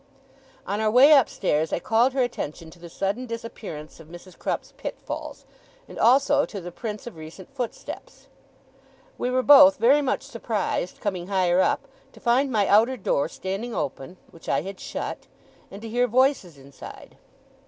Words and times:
On 0.65 0.79
our 0.81 0.89
way 0.89 1.11
upstairs, 1.11 1.71
I 1.71 1.77
called 1.77 2.13
her 2.13 2.23
attention 2.23 2.71
to 2.71 2.79
the 2.79 2.89
sudden 2.89 3.27
disappearance 3.27 3.99
of 3.99 4.07
Mrs. 4.07 4.35
Crupp's 4.35 4.73
pitfalls, 4.75 5.45
and 5.87 5.99
also 5.99 6.43
to 6.43 6.59
the 6.59 6.71
prints 6.71 7.05
of 7.05 7.17
recent 7.17 7.53
footsteps. 7.53 8.25
We 9.19 9.29
were 9.29 9.43
both 9.43 9.77
very 9.77 10.01
much 10.01 10.23
surprised, 10.23 11.01
coming 11.01 11.27
higher 11.27 11.59
up, 11.61 11.87
to 12.13 12.19
find 12.19 12.51
my 12.51 12.65
outer 12.65 12.97
door 12.97 13.29
standing 13.29 13.75
open 13.75 14.17
(which 14.31 14.49
I 14.49 14.63
had 14.63 14.79
shut) 14.79 15.27
and 15.69 15.83
to 15.83 15.87
hear 15.87 16.07
voices 16.07 16.57
inside. 16.57 17.15